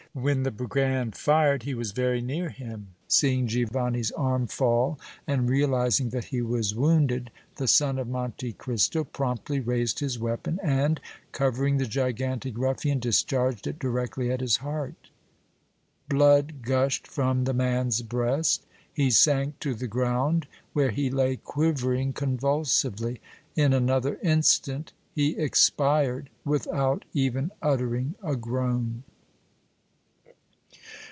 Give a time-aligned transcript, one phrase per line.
[0.13, 2.95] When the brigand fired he was very near him.
[3.07, 9.05] Seeing Giovanni's arm fall and realizing that he was wounded, the son of Monte Cristo
[9.05, 10.99] promptly raised his weapon and,
[11.31, 15.11] covering the gigantic ruffian, discharged it directly at his heart.
[16.09, 18.65] Blood gushed from the man's breast.
[18.91, 23.21] He sank to the ground, where he lay quivering convulsively;
[23.55, 29.03] in another instant he expired without even uttering a groan.